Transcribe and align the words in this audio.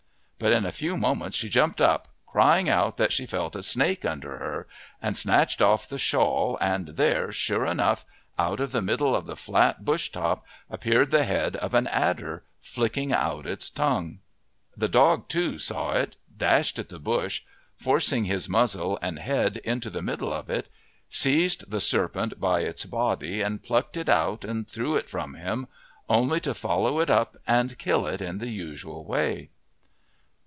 But 0.43 0.53
in 0.53 0.65
a 0.65 0.71
few 0.71 0.97
moments 0.97 1.37
she 1.37 1.49
jumped 1.49 1.79
up, 1.79 2.07
crying 2.25 2.67
out 2.67 2.97
that 2.97 3.13
she 3.13 3.27
felt 3.27 3.55
a 3.55 3.61
snake 3.61 4.03
under 4.03 4.39
her, 4.39 4.67
and 4.99 5.15
snatched 5.15 5.61
off 5.61 5.87
the 5.87 5.99
shawl, 5.99 6.57
and 6.59 6.87
there, 6.87 7.31
sure 7.31 7.63
enough, 7.67 8.05
out 8.39 8.59
of 8.59 8.71
the 8.71 8.81
middle 8.81 9.15
of 9.15 9.27
the 9.27 9.35
flat 9.35 9.85
bush 9.85 10.09
top 10.09 10.43
appeared 10.67 11.11
the 11.11 11.25
head 11.25 11.55
of 11.57 11.75
an 11.75 11.85
adder, 11.85 12.43
flicking 12.59 13.13
out 13.13 13.45
its 13.45 13.69
tongue. 13.69 14.17
The 14.75 14.87
dog, 14.87 15.29
too, 15.29 15.59
saw 15.59 15.91
it, 15.91 16.15
dashed 16.35 16.79
at 16.79 16.89
the 16.89 16.97
bush, 16.97 17.43
forcing 17.75 18.25
his 18.25 18.49
muzzle 18.49 18.97
and 18.99 19.19
head 19.19 19.57
into 19.57 19.91
the 19.91 20.01
middle 20.01 20.33
of 20.33 20.49
it, 20.49 20.69
seized 21.07 21.69
the 21.69 21.79
serpent 21.79 22.39
by 22.39 22.61
its 22.61 22.85
body 22.85 23.43
and 23.43 23.61
plucked 23.61 23.95
it 23.95 24.09
out 24.09 24.43
and 24.43 24.67
threw 24.67 24.95
it 24.95 25.07
from 25.07 25.35
him, 25.35 25.67
only 26.09 26.39
to 26.39 26.55
follow 26.55 26.99
it 26.99 27.11
up 27.11 27.37
and 27.45 27.77
kill 27.77 28.07
it 28.07 28.23
in 28.23 28.39
the 28.39 28.49
usual 28.49 29.05
way. 29.05 29.51